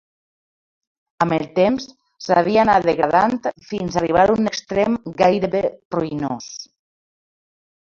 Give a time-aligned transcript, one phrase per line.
[1.25, 1.85] Amb el temps
[2.27, 3.37] s'havia anat degradant
[3.69, 5.65] fins a arribar a un extrem gairebé
[5.99, 6.53] ruïnós.